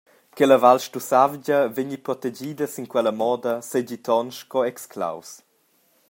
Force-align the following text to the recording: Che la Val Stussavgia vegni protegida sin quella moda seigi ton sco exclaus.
Che 0.33 0.45
la 0.47 0.57
Val 0.57 0.79
Stussavgia 0.79 1.67
vegni 1.67 1.99
protegida 1.99 2.65
sin 2.67 2.87
quella 2.91 3.13
moda 3.21 3.53
seigi 3.69 3.97
ton 4.05 4.27
sco 4.37 4.59
exclaus. 4.71 5.29